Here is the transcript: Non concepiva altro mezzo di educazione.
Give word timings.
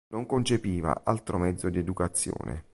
Non 0.07 0.25
concepiva 0.25 1.01
altro 1.03 1.37
mezzo 1.37 1.69
di 1.69 1.77
educazione. 1.77 2.63